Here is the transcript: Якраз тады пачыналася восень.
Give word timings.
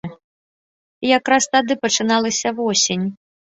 Якраз 1.17 1.43
тады 1.57 1.73
пачыналася 1.87 2.57
восень. 2.61 3.09